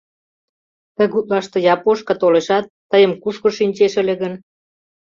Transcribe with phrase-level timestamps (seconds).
[0.95, 4.33] Ты гутлаште япошка толешат, тыйым кушкыж шинчеш ыле гын!»